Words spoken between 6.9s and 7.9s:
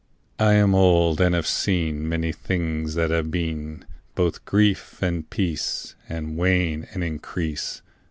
and increase.